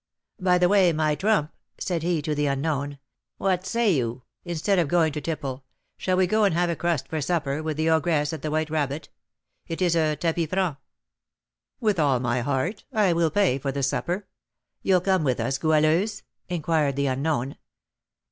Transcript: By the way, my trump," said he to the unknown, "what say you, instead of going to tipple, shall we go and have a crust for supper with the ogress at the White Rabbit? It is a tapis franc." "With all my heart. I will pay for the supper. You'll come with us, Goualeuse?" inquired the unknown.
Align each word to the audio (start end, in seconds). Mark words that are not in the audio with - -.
By 0.39 0.57
the 0.57 0.67
way, 0.67 0.91
my 0.91 1.13
trump," 1.13 1.51
said 1.77 2.01
he 2.01 2.23
to 2.23 2.33
the 2.33 2.47
unknown, 2.47 2.97
"what 3.37 3.67
say 3.67 3.91
you, 3.93 4.23
instead 4.43 4.79
of 4.79 4.87
going 4.87 5.13
to 5.13 5.21
tipple, 5.21 5.63
shall 5.95 6.17
we 6.17 6.25
go 6.25 6.43
and 6.43 6.55
have 6.55 6.71
a 6.71 6.75
crust 6.75 7.07
for 7.07 7.21
supper 7.21 7.61
with 7.61 7.77
the 7.77 7.87
ogress 7.87 8.33
at 8.33 8.41
the 8.41 8.49
White 8.49 8.71
Rabbit? 8.71 9.09
It 9.67 9.79
is 9.79 9.95
a 9.95 10.15
tapis 10.15 10.47
franc." 10.47 10.77
"With 11.79 11.99
all 11.99 12.19
my 12.19 12.41
heart. 12.41 12.83
I 12.91 13.13
will 13.13 13.29
pay 13.29 13.59
for 13.59 13.71
the 13.71 13.83
supper. 13.83 14.25
You'll 14.81 15.01
come 15.01 15.23
with 15.23 15.39
us, 15.39 15.59
Goualeuse?" 15.59 16.23
inquired 16.49 16.95
the 16.95 17.05
unknown. 17.05 17.57